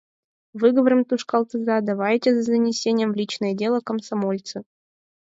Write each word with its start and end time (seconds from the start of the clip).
Выговорым 0.61 1.01
тушкалтыза 1.09 1.75
давайте 1.89 2.31
с 2.33 2.43
занесением 2.47 3.11
в 3.11 3.15
личное 3.15 3.53
дело, 3.53 3.81
комсомольцы 3.81 4.63
долбаные! 4.63 4.73